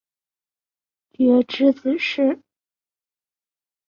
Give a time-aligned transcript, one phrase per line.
[1.11, 2.39] 傕之子式。